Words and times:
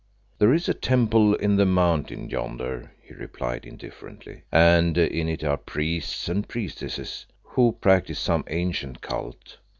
"There 0.39 0.51
is 0.51 0.67
a 0.67 0.73
temple 0.73 1.37
on 1.43 1.57
the 1.57 1.65
Mountain 1.67 2.31
yonder," 2.31 2.91
he 3.03 3.13
replied 3.13 3.67
indifferently, 3.67 4.41
"and 4.51 4.97
in 4.97 5.29
it 5.29 5.43
are 5.43 5.57
priests 5.57 6.27
and 6.27 6.47
priestesses 6.47 7.27
who 7.43 7.73
practise 7.79 8.17
some 8.17 8.43
ancient 8.47 9.01
cult. 9.01 9.57